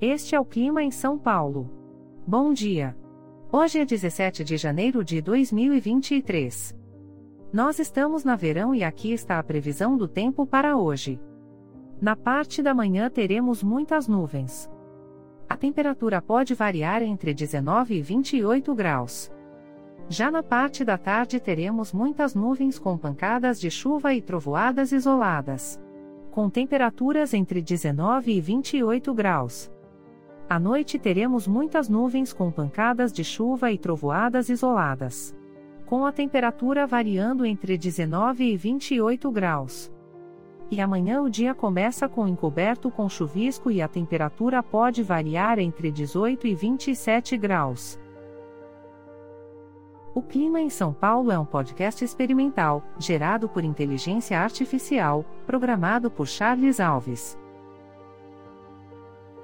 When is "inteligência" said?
53.64-54.40